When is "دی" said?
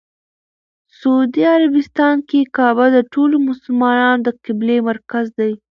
5.37-5.51